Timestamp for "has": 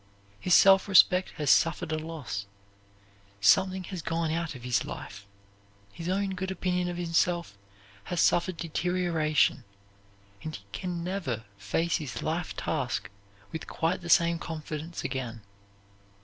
1.35-1.51, 3.93-4.01, 8.05-8.19